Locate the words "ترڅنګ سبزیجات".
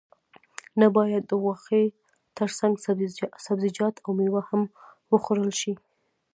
2.37-3.95